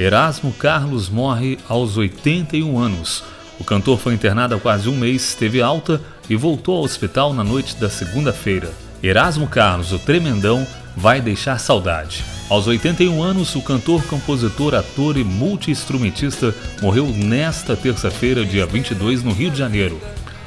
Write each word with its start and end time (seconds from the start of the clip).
Erasmo 0.00 0.50
Carlos 0.50 1.10
morre 1.10 1.58
aos 1.68 1.98
81 1.98 2.78
anos. 2.78 3.22
O 3.58 3.64
cantor 3.64 3.98
foi 3.98 4.14
internado 4.14 4.54
há 4.54 4.58
quase 4.58 4.88
um 4.88 4.96
mês, 4.96 5.34
teve 5.34 5.60
alta 5.60 6.00
e 6.26 6.34
voltou 6.34 6.78
ao 6.78 6.84
hospital 6.84 7.34
na 7.34 7.44
noite 7.44 7.76
da 7.76 7.90
segunda-feira. 7.90 8.72
Erasmo 9.02 9.46
Carlos, 9.46 9.92
o 9.92 9.98
tremendão, 9.98 10.66
vai 10.96 11.20
deixar 11.20 11.58
saudade. 11.58 12.24
Aos 12.48 12.66
81 12.66 13.22
anos, 13.22 13.54
o 13.54 13.60
cantor, 13.60 14.02
compositor, 14.04 14.74
ator 14.74 15.18
e 15.18 15.22
multi-instrumentista 15.22 16.54
morreu 16.80 17.06
nesta 17.06 17.76
terça-feira, 17.76 18.42
dia 18.42 18.64
22, 18.64 19.22
no 19.22 19.34
Rio 19.34 19.50
de 19.50 19.58
Janeiro. 19.58 20.00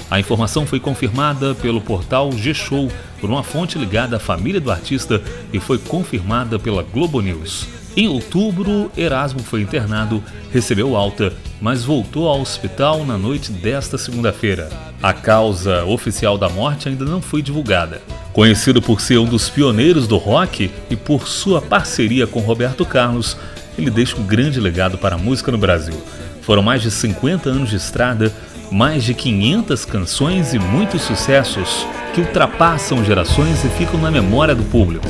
A 0.10 0.20
informação 0.20 0.66
foi 0.66 0.80
confirmada 0.80 1.54
pelo 1.54 1.80
portal 1.80 2.32
G-Show 2.32 2.92
por 3.22 3.30
uma 3.30 3.44
fonte 3.44 3.78
ligada 3.78 4.18
à 4.18 4.20
família 4.20 4.60
do 4.60 4.72
artista 4.72 5.22
e 5.54 5.60
foi 5.60 5.78
confirmada 5.78 6.58
pela 6.58 6.82
Globo 6.82 7.22
News. 7.22 7.83
Em 7.96 8.08
outubro, 8.08 8.92
Erasmo 8.98 9.40
foi 9.40 9.62
internado, 9.62 10.24
recebeu 10.52 10.96
alta, 10.96 11.32
mas 11.62 11.84
voltou 11.84 12.28
ao 12.28 12.42
hospital 12.42 13.06
na 13.06 13.20
noite 13.20 13.52
desta 13.52 14.00
segunda-feira. 14.00 14.68
A 15.02 15.14
causa 15.14 15.86
oficial 15.86 16.36
da 16.36 16.50
morte 16.50 16.90
ainda 16.90 17.06
não 17.06 17.22
foi 17.22 17.44
divulgada. 17.44 18.02
Conhecido 18.32 18.82
por 18.82 19.00
ser 19.00 19.20
um 19.20 19.26
dos 19.26 19.48
pioneiros 19.48 20.08
do 20.08 20.18
rock 20.18 20.72
e 20.90 20.96
por 20.96 21.28
sua 21.28 21.62
parceria 21.62 22.26
com 22.26 22.40
Roberto 22.40 22.84
Carlos, 22.84 23.38
ele 23.78 23.92
deixa 23.92 24.18
um 24.18 24.26
grande 24.26 24.60
legado 24.60 24.98
para 24.98 25.14
a 25.14 25.20
música 25.20 25.52
no 25.52 25.58
Brasil. 25.60 26.02
Foram 26.42 26.64
mais 26.64 26.82
de 26.82 26.90
50 26.90 27.48
anos 27.48 27.70
de 27.70 27.76
estrada, 27.76 28.34
mais 28.72 29.04
de 29.04 29.14
500 29.14 29.86
canções 29.86 30.54
e 30.56 30.58
muitos 30.58 31.04
sucessos 31.04 31.86
que 32.16 32.22
ultrapassam 32.22 33.06
gerações 33.06 33.64
e 33.64 33.70
ficam 33.70 34.02
na 34.02 34.10
memória 34.10 34.56
do 34.56 34.64
público. 34.64 35.08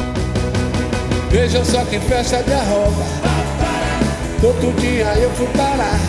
Vejam 1.33 1.65
só 1.65 1.83
que 1.85 1.99
festa 1.99 2.43
de 2.43 2.53
arroba. 2.53 3.05
Outro 4.43 4.71
dia 4.73 5.15
eu 5.15 5.31
fui 5.31 5.47
parar. 5.57 5.99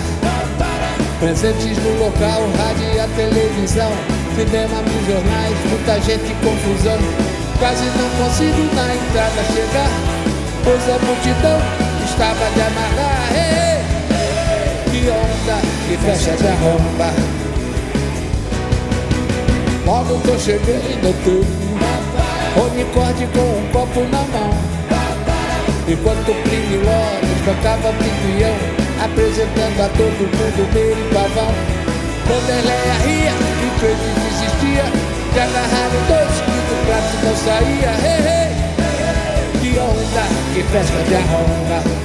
Presentes 1.18 1.78
no 1.78 2.04
local, 2.04 2.42
rádio 2.58 2.94
e 2.94 3.00
a 3.00 3.08
televisão. 3.08 3.90
Cinema 4.36 4.82
nos 4.82 5.06
jornais, 5.06 5.56
muita 5.70 5.98
gente 6.02 6.30
em 6.30 6.36
confusão. 6.44 6.98
Quase 7.58 7.84
não 7.84 8.10
consigo 8.22 8.74
na 8.74 8.94
entrada 8.94 9.44
chegar 9.54 9.88
Pois 10.62 10.82
a 10.90 10.98
multidão 11.06 11.58
estava 12.04 12.50
de 12.50 12.60
amarrar. 12.60 13.28
Que 14.90 15.08
onda, 15.08 15.60
que 15.88 15.96
festa 16.04 16.36
de 16.36 16.48
arromba 16.48 17.14
Logo 19.86 20.20
que 20.20 20.28
eu 20.28 20.38
cheguei, 20.38 20.98
notei 21.02 21.44
Unicórnio 22.62 23.28
com 23.28 23.40
um 23.40 23.68
copo 23.72 24.00
na 24.10 24.18
mão 24.18 24.83
Enquanto 25.86 26.30
o 26.30 26.34
Plínio 26.42 26.80
Lores 26.80 27.40
tocava 27.44 27.92
pinguião 27.92 28.56
Apresentando 29.04 29.80
a 29.82 29.88
todo 29.88 30.24
mundo 30.32 30.72
meio 30.72 30.96
pavão. 31.12 31.52
Quando 32.26 32.48
Eleia 32.48 32.94
ria 33.04 33.32
e 33.32 33.80
Pedro 33.80 34.10
desistia 34.24 34.84
De 35.32 35.40
agarrar 35.40 35.90
dois 36.08 36.40
que 36.40 36.58
do 36.68 36.76
prato 36.86 37.14
não 37.22 37.36
saía. 37.36 37.92
Hey, 38.00 38.20
hey, 38.24 38.50
Que 39.60 39.78
onda, 39.78 40.24
que 40.54 40.62
festa 40.62 41.02
de 41.02 41.14
arronga 41.16 42.04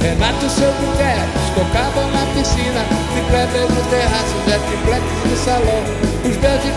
Renato 0.00 0.46
e 0.46 0.50
seu 0.50 0.72
Guterres 0.72 1.30
tocavam 1.54 2.10
na 2.10 2.24
piscina. 2.32 3.00
Kleber 3.30 3.70
no 3.70 3.82
terraço, 3.90 4.34
Zé 4.48 4.58
Triplex 4.58 5.04
no 5.24 5.36
salão. 5.36 5.82
Os 6.24 6.36
pés 6.36 6.62
de 6.62 6.70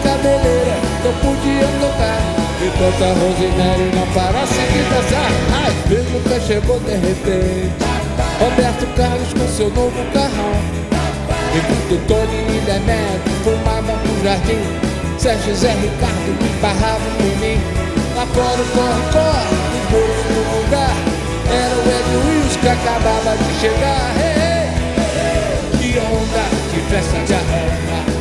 tocar 2.83 2.93
Enquanto 2.93 3.03
a 3.03 3.13
Rosemary 3.13 3.91
não 3.95 4.07
parasse 4.13 4.59
de 4.59 4.83
dançar 4.89 5.83
vezes 5.87 6.11
nunca 6.11 6.39
chegou 6.41 6.79
de 6.81 6.91
repente. 6.91 7.71
Roberto 8.39 8.85
Carlos 8.97 9.33
com 9.33 9.47
seu 9.47 9.69
novo 9.69 10.03
carrão. 10.11 10.53
Enquanto 11.55 12.07
Tony 12.07 12.57
e 12.57 12.61
Demetrio 12.65 13.35
fumavam 13.43 13.95
no 13.95 14.23
jardim. 14.23 14.59
Sérgio 15.17 15.55
Zé 15.55 15.71
Ricardo 15.73 16.45
esbarravam 16.45 17.13
em 17.21 17.35
mim. 17.37 17.61
Lá 18.15 18.25
fora 18.25 18.61
o 18.61 18.65
corre, 18.75 19.01
corre, 19.13 19.55
os 19.73 19.91
bolos 19.91 20.25
no 20.35 20.61
lugar. 20.61 20.95
Era 21.47 21.75
o 21.75 21.83
Ed 21.87 22.27
Wills 22.27 22.57
que 22.57 22.67
acabava 22.67 23.37
de 23.37 23.59
chegar. 23.61 24.11
Hey, 24.17 24.67
hey, 25.21 25.93
Que 25.93 25.99
onda, 25.99 26.43
que 26.73 26.81
festa 26.89 27.19
de 27.25 27.33
arrama 27.33 28.12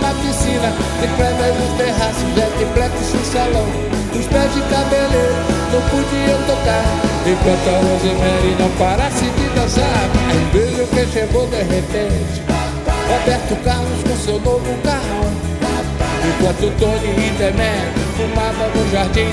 na 0.00 0.12
piscina 0.14 0.72
De 1.00 1.08
prédios 1.16 1.72
terraços, 1.76 2.28
jetplex 2.34 2.92
no 3.14 3.24
salão 3.24 3.66
Os 4.14 4.26
pés 4.26 4.54
de 4.54 4.60
cabeleiro 4.62 5.36
não 5.72 5.82
podiam 5.90 6.38
tocar. 6.46 6.84
Enquanto 7.26 7.68
a 7.68 7.78
Rosemary 7.82 8.56
não 8.58 8.70
parasse 8.78 9.24
de 9.24 9.48
dançar 9.54 10.08
Mas 10.26 10.52
vejo 10.52 10.86
que 10.86 11.06
chegou 11.12 11.46
de 11.48 11.62
repente. 11.62 12.42
Roberto 13.08 13.56
Carlos 13.64 14.02
com 14.02 14.16
seu 14.16 14.40
novo 14.40 14.76
carrão 14.82 15.26
Enquanto 16.26 16.78
Tony 16.78 17.26
e 17.26 17.30
Demetrio 17.38 18.06
fumavam 18.16 18.68
no 18.74 18.90
jardim 18.90 19.30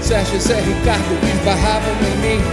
Sérgio 0.00 0.36
e 0.36 0.40
Zé 0.40 0.54
Ricardo 0.54 1.18
esbarravam 1.34 1.94
em 2.02 2.16
mim. 2.22 2.44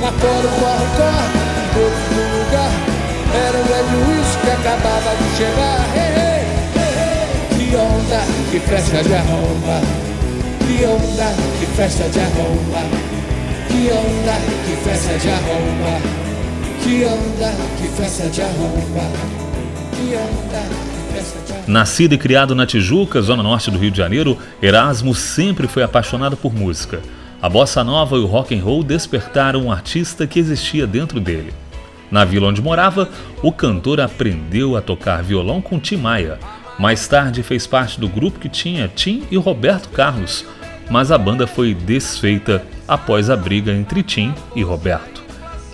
Lá 0.00 0.12
fora 0.12 0.46
o 0.46 0.60
corre, 0.60 0.86
corre, 0.96 1.52
todos 1.74 2.16
no 2.16 2.38
lugar 2.38 2.92
era 3.34 3.58
o 3.58 3.64
velho 3.64 4.08
Wilson 4.08 4.38
que 4.44 4.50
acabava 4.50 5.16
de 5.16 5.36
chegar 5.36 5.81
que 8.52 8.60
festa 8.60 9.02
de 9.02 9.14
arromba 9.14 9.80
Que 10.60 10.84
onda, 10.84 11.32
que 11.58 11.66
festa 11.74 12.06
de 12.10 12.20
arromba 12.20 12.82
Que 13.66 13.90
onda, 13.90 14.34
que 14.66 14.76
festa 14.84 15.18
de 15.18 15.28
arromba 15.30 16.00
Que 16.82 17.04
onda, 17.06 17.54
que 17.78 17.88
festa 17.88 18.28
de 18.28 18.42
arromba 18.42 19.10
Que 19.96 20.16
onda, 20.16 20.82
Nascido 21.66 22.14
e 22.14 22.18
criado 22.18 22.54
na 22.54 22.66
Tijuca, 22.66 23.22
zona 23.22 23.42
norte 23.42 23.70
do 23.70 23.78
Rio 23.78 23.90
de 23.90 23.96
Janeiro, 23.96 24.36
Erasmo 24.60 25.14
sempre 25.14 25.68
foi 25.68 25.82
apaixonado 25.82 26.36
por 26.36 26.52
música. 26.52 27.00
A 27.40 27.48
bossa 27.48 27.84
nova 27.84 28.16
e 28.16 28.18
o 28.18 28.26
rock 28.26 28.54
and 28.54 28.62
roll 28.62 28.82
despertaram 28.82 29.64
um 29.64 29.72
artista 29.72 30.26
que 30.26 30.40
existia 30.40 30.86
dentro 30.86 31.20
dele. 31.20 31.54
Na 32.10 32.24
vila 32.24 32.48
onde 32.48 32.60
morava, 32.60 33.08
o 33.42 33.52
cantor 33.52 34.00
aprendeu 34.00 34.76
a 34.76 34.82
tocar 34.82 35.22
violão 35.22 35.62
com 35.62 35.78
Tim 35.78 35.96
Maia. 35.96 36.38
Mais 36.78 37.06
tarde 37.06 37.42
fez 37.42 37.66
parte 37.66 38.00
do 38.00 38.08
grupo 38.08 38.38
que 38.38 38.48
tinha 38.48 38.88
Tim 38.88 39.24
e 39.30 39.36
Roberto 39.36 39.88
Carlos, 39.90 40.44
mas 40.90 41.10
a 41.10 41.18
banda 41.18 41.46
foi 41.46 41.74
desfeita 41.74 42.64
após 42.86 43.30
a 43.30 43.36
briga 43.36 43.72
entre 43.72 44.02
Tim 44.02 44.34
e 44.54 44.62
Roberto. 44.62 45.22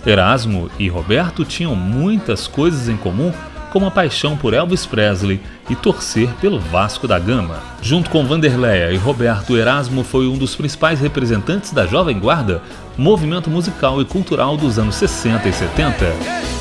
Erasmo 0.05 0.69
e 0.79 0.87
Roberto 0.87 1.43
tinham 1.43 1.75
muitas 1.75 2.47
coisas 2.47 2.87
em 2.87 2.97
comum 2.97 3.33
com 3.71 3.79
uma 3.79 3.91
paixão 3.91 4.35
por 4.35 4.53
Elvis 4.53 4.85
Presley 4.85 5.39
e 5.69 5.75
torcer 5.75 6.29
pelo 6.41 6.59
Vasco 6.59 7.07
da 7.07 7.19
Gama. 7.19 7.59
Junto 7.81 8.09
com 8.09 8.25
Vanderleia 8.25 8.91
e 8.91 8.97
Roberto 8.97 9.55
Erasmo 9.57 10.03
foi 10.03 10.27
um 10.27 10.37
dos 10.37 10.55
principais 10.55 10.99
representantes 10.99 11.71
da 11.71 11.85
Jovem 11.85 12.19
Guarda, 12.19 12.61
movimento 12.97 13.49
musical 13.49 14.01
e 14.01 14.05
cultural 14.05 14.57
dos 14.57 14.79
anos 14.79 14.95
60 14.95 15.47
e 15.47 15.53
70. 15.53 16.58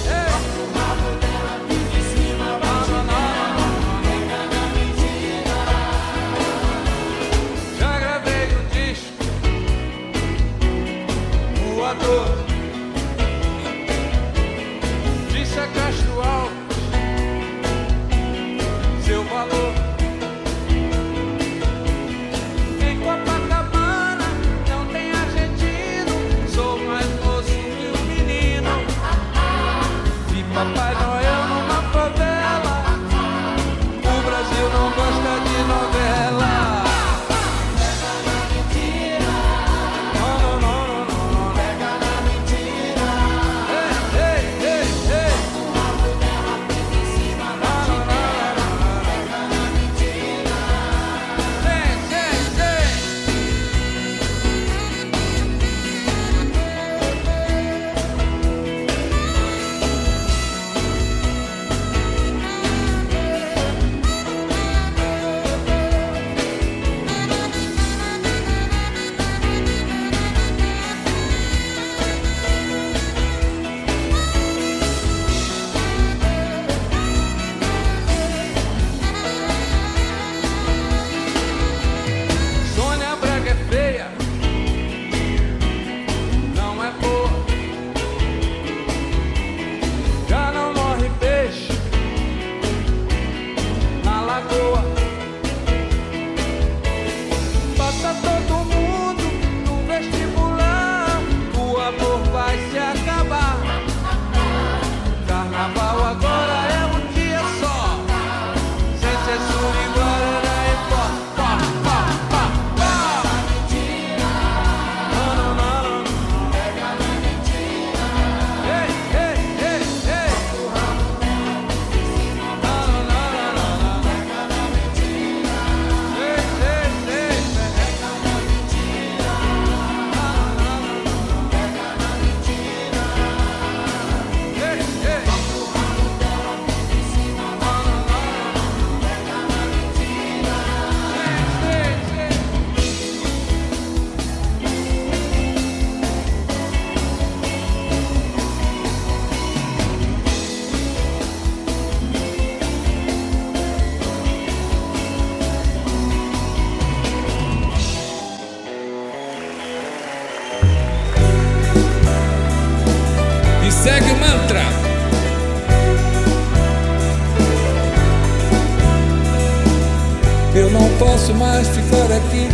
Ficar 171.69 172.13
aqui 172.17 172.49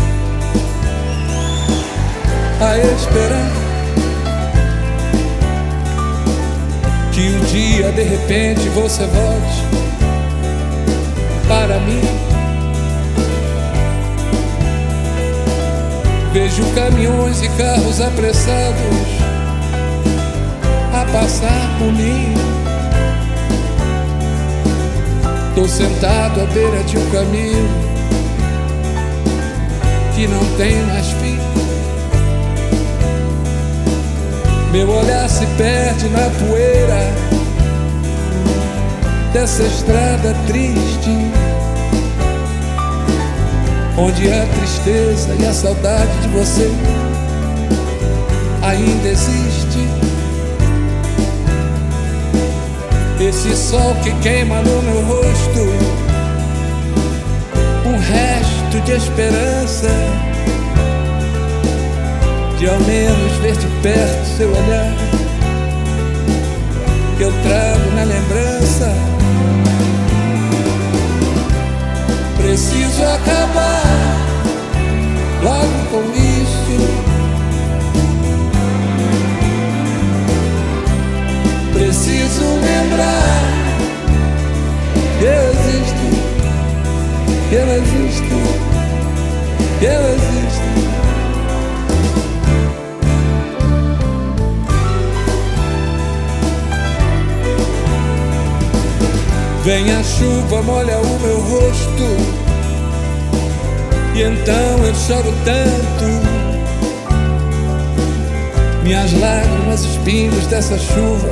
a 2.60 2.78
esperar 2.78 3.52
que 7.12 7.20
um 7.20 7.40
dia 7.44 7.92
de 7.92 8.02
repente 8.02 8.68
você 8.70 9.06
volte 9.06 9.64
para 11.46 11.78
mim. 11.80 12.02
Vejo 16.32 16.64
caminhões 16.74 17.42
e 17.42 17.48
carros 17.50 18.00
apressados 18.00 19.24
a 20.92 21.04
passar 21.12 21.78
por 21.78 21.92
mim. 21.92 22.34
Tô 25.54 25.68
sentado 25.68 26.40
à 26.40 26.46
beira 26.46 26.82
de 26.82 26.98
um 26.98 27.10
caminho 27.10 27.93
que 30.14 30.28
não 30.28 30.44
tem 30.56 30.76
mais 30.86 31.08
fim. 31.12 31.38
Meu 34.70 34.88
olhar 34.88 35.28
se 35.28 35.44
perde 35.56 36.08
na 36.08 36.30
poeira 36.38 37.14
dessa 39.32 39.64
estrada 39.64 40.34
triste, 40.46 41.10
onde 43.96 44.32
a 44.32 44.46
tristeza 44.58 45.34
e 45.38 45.46
a 45.46 45.52
saudade 45.52 46.20
de 46.22 46.28
você 46.28 46.70
ainda 48.62 49.08
existe. 49.08 49.88
Esse 53.20 53.56
sol 53.56 53.94
que 54.02 54.12
queima 54.20 54.60
no 54.62 54.82
meu 54.82 55.02
rosto, 55.02 56.03
de 58.84 58.92
esperança 58.92 59.88
de 62.58 62.68
ao 62.68 62.78
menos 62.80 63.32
ver 63.42 63.56
de 63.56 63.66
perto 63.82 64.26
seu 64.36 64.50
olhar 64.50 64.94
que 67.16 67.22
eu 67.22 67.32
trago 67.42 67.90
na 67.94 68.04
lembrança. 68.04 68.92
Preciso 72.36 73.02
acabar 73.04 73.82
logo 75.42 75.78
com 75.90 76.02
isso. 76.12 77.04
Preciso 81.72 82.44
lembrar 82.60 83.54
que 85.18 85.24
eu 85.24 85.50
existo, 85.50 86.06
que 87.48 87.54
eu 87.54 87.68
existo, 87.76 88.73
eu 89.84 90.14
existo. 90.14 90.64
Vem 99.64 99.90
a 99.94 100.02
chuva, 100.02 100.62
molha 100.62 100.98
o 100.98 101.20
meu 101.20 101.40
rosto. 101.40 102.44
E 104.14 104.22
então 104.22 104.84
eu 104.84 104.94
choro 104.94 105.32
tanto. 105.44 106.44
Minhas 108.82 109.12
lágrimas, 109.18 109.84
os 109.86 109.96
pingos 109.98 110.46
dessa 110.46 110.78
chuva 110.78 111.30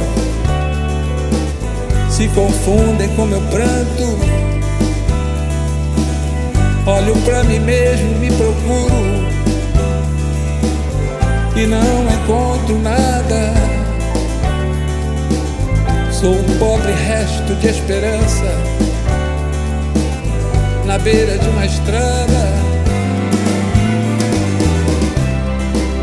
se 2.11 2.29
confundem 2.29 3.09
com 3.17 3.27
meu 3.27 3.41
pranto. 3.43 4.52
Olho 6.85 7.15
pra 7.25 7.45
mim 7.45 7.61
mesmo, 7.61 8.19
me 8.19 8.29
procuro 8.33 9.23
e 11.55 11.67
não 11.67 12.09
encontro 12.13 12.77
nada. 12.81 13.55
Sou 16.11 16.35
um 16.35 16.59
pobre 16.59 16.93
resto 16.93 17.55
de 17.61 17.69
esperança 17.69 18.59
na 20.85 20.99
beira 20.99 21.39
de 21.39 21.49
uma 21.51 21.67
estrada. 21.67 22.53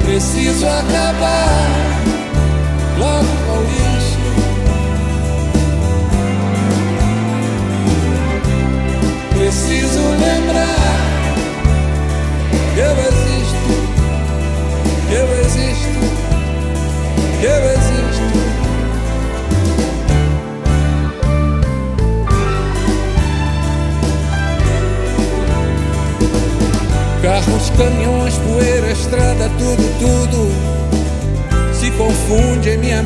Preciso 0.06 0.66
acabar 0.66 1.70
logo 2.98 3.28
com 3.46 3.64
isso. 3.84 3.89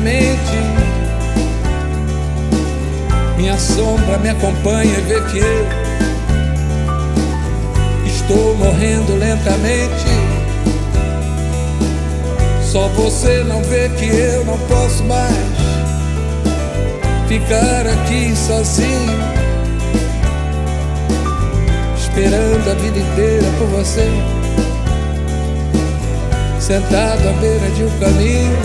Mente. 0.04 0.58
Minha 3.36 3.58
sombra 3.58 4.18
me 4.18 4.28
acompanha 4.28 4.98
e 4.98 5.00
vê 5.00 5.20
que 5.22 5.38
eu 5.38 5.66
estou 8.06 8.54
morrendo 8.56 9.16
lentamente. 9.16 10.04
Só 12.62 12.88
você 12.88 13.42
não 13.44 13.62
vê 13.62 13.88
que 13.88 14.06
eu 14.06 14.44
não 14.44 14.58
posso 14.68 15.02
mais 15.04 15.34
ficar 17.26 17.86
aqui 17.86 18.34
sozinho 18.36 19.44
esperando 21.96 22.70
a 22.70 22.74
vida 22.74 22.98
inteira 22.98 23.46
por 23.58 23.66
você, 23.68 24.08
sentado 26.60 27.28
à 27.28 27.32
beira 27.40 27.68
de 27.70 27.82
um 27.82 27.98
caminho. 27.98 28.63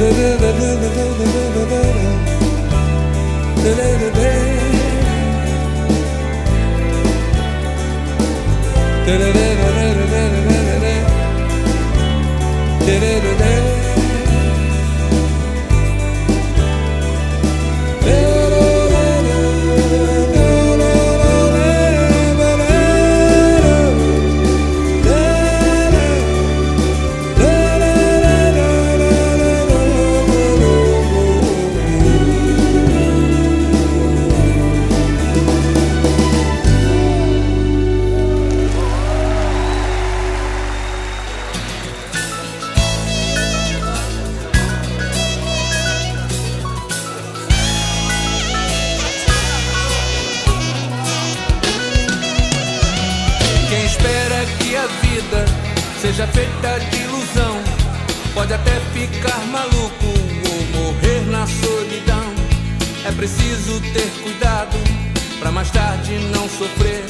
da 0.00 0.10
da 9.18 9.34
da 9.34 9.39
seja 56.00 56.26
feita 56.28 56.80
de 56.90 57.02
ilusão. 57.02 57.60
Pode 58.32 58.54
até 58.54 58.80
ficar 58.94 59.38
maluco 59.46 60.06
ou 60.48 60.84
morrer 60.84 61.20
na 61.26 61.46
solidão. 61.46 62.24
É 63.04 63.12
preciso 63.12 63.80
ter 63.92 64.10
cuidado 64.22 64.78
para 65.38 65.52
mais 65.52 65.70
tarde 65.70 66.12
não 66.34 66.48
sofrer. 66.48 67.04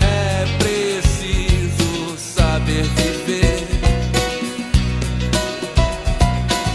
É 0.00 0.46
preciso 0.58 2.16
saber 2.16 2.84
viver. 2.84 3.66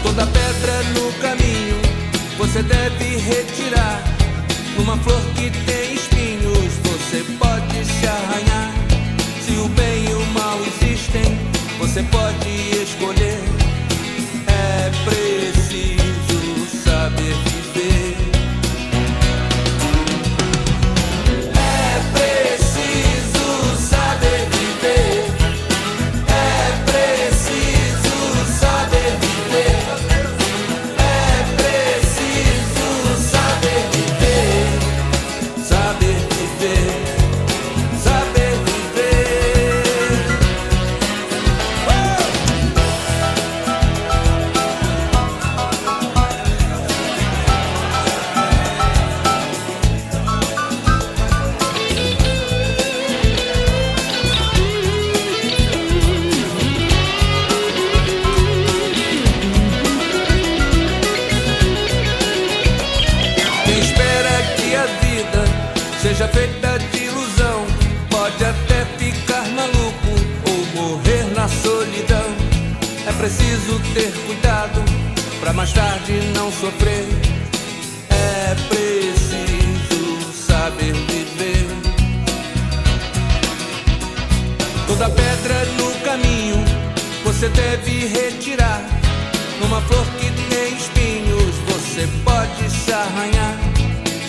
Toda 0.02 0.26
pedra 0.26 0.82
no 0.94 1.12
caminho 1.14 1.80
você 2.36 2.62
deve 2.62 3.16
retirar. 3.16 4.02
Numa 4.76 4.98
flor 4.98 5.22
que 5.34 5.50
tem 5.64 5.94
espinhos, 5.94 6.74
você 6.84 7.24
pode 7.38 7.84
se 7.86 8.06
arranhar. 8.06 8.70
Se 9.46 9.52
o 9.52 9.68
você 11.96 12.02
pode 12.02 12.45
Toda 84.86 85.10
pedra 85.10 85.64
no 85.78 85.92
caminho 86.04 86.64
você 87.24 87.48
deve 87.48 88.06
retirar. 88.06 88.80
Numa 89.60 89.80
flor 89.82 90.06
que 90.18 90.30
tem 90.48 90.76
espinhos, 90.76 91.56
você 91.66 92.08
pode 92.24 92.70
se 92.70 92.92
arranhar. 92.92 93.56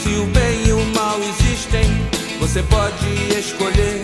Se 0.02 0.10
o 0.10 0.26
bem 0.28 0.68
e 0.68 0.72
o 0.74 0.84
mal 0.96 1.20
existem, 1.20 1.86
você 2.40 2.64
pode 2.64 3.06
escolher. 3.38 4.04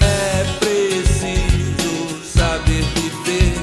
É 0.00 0.44
preciso 0.58 2.22
saber 2.24 2.82
viver. 2.94 3.54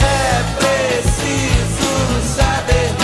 É 0.00 0.42
preciso 0.58 2.36
saber 2.36 2.99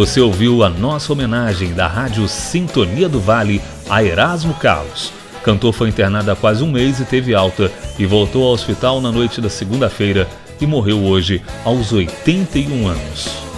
Você 0.00 0.18
ouviu 0.18 0.64
a 0.64 0.70
nossa 0.70 1.12
homenagem 1.12 1.74
da 1.74 1.86
Rádio 1.86 2.26
Sintonia 2.26 3.06
do 3.06 3.20
Vale 3.20 3.60
a 3.86 4.02
Erasmo 4.02 4.54
Carlos. 4.54 5.12
Cantor 5.44 5.74
foi 5.74 5.90
internado 5.90 6.30
há 6.30 6.34
quase 6.34 6.64
um 6.64 6.72
mês 6.72 7.00
e 7.00 7.04
teve 7.04 7.34
alta 7.34 7.70
e 7.98 8.06
voltou 8.06 8.46
ao 8.46 8.54
hospital 8.54 9.02
na 9.02 9.12
noite 9.12 9.42
da 9.42 9.50
segunda-feira 9.50 10.26
e 10.58 10.66
morreu 10.66 11.04
hoje 11.04 11.42
aos 11.66 11.92
81 11.92 12.88
anos. 12.88 13.49